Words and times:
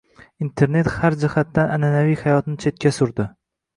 Internet 0.45 0.87
har 1.01 1.17
jihatdan 1.23 1.75
anʼanaviy 1.75 2.17
hayotni 2.25 2.57
chetga 2.65 2.95
surdi. 3.01 3.29